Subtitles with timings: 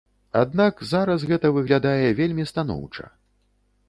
[0.43, 3.05] Аднак зараз гэта выглядае вельмі станоўча.